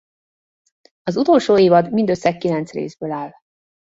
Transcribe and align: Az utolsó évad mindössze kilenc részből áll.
Az 1.03 1.15
utolsó 1.17 1.57
évad 1.59 1.93
mindössze 1.93 2.37
kilenc 2.37 2.71
részből 2.71 3.11
áll. 3.11 3.31